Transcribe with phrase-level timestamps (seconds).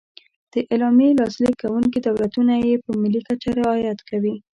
[0.53, 4.35] د اعلامیې لاسلیک کوونکي دولتونه یې په ملي کچه رعایت کوي.